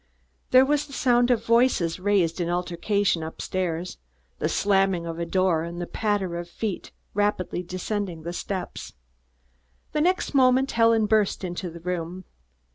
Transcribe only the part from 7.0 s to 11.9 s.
rapidly descending the steps. The next moment Helen burst into the